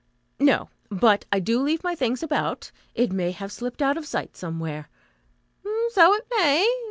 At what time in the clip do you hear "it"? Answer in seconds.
2.95-3.11, 6.15-6.25